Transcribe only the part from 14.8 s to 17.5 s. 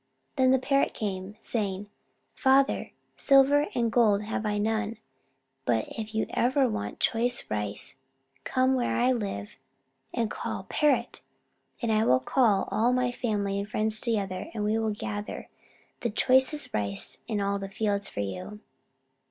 gather the choicest rice in